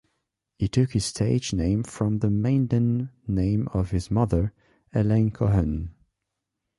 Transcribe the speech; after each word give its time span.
He 0.57 0.67
took 0.67 0.93
his 0.93 1.05
stage 1.05 1.53
name 1.53 1.83
from 1.83 2.17
the 2.21 2.31
maiden 2.31 3.11
name 3.27 3.67
of 3.71 3.91
his 3.91 4.09
mother, 4.09 4.51
Elaine 4.95 5.29
Cohen. 5.29 5.93